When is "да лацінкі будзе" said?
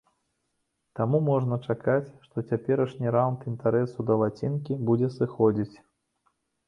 4.09-5.15